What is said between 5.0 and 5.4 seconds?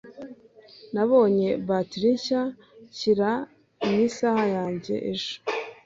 ejo.